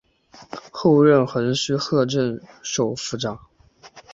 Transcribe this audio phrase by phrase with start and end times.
[0.71, 3.39] 后任横须贺镇守府长。